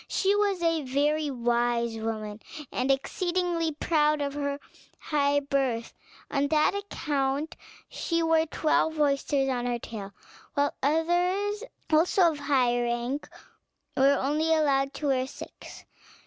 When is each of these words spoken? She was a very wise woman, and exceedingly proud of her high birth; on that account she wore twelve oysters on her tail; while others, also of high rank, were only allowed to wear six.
She 0.07 0.35
was 0.35 0.63
a 0.63 0.81
very 0.81 1.29
wise 1.29 1.95
woman, 1.97 2.41
and 2.71 2.89
exceedingly 2.89 3.71
proud 3.73 4.19
of 4.19 4.33
her 4.33 4.59
high 4.97 5.41
birth; 5.41 5.93
on 6.31 6.47
that 6.47 6.73
account 6.73 7.55
she 7.87 8.23
wore 8.23 8.47
twelve 8.47 8.99
oysters 8.99 9.47
on 9.47 9.67
her 9.67 9.77
tail; 9.77 10.11
while 10.55 10.73
others, 10.81 11.63
also 11.93 12.31
of 12.31 12.39
high 12.39 12.81
rank, 12.81 13.29
were 13.95 14.17
only 14.19 14.51
allowed 14.55 14.95
to 14.95 15.05
wear 15.09 15.27
six. 15.27 15.85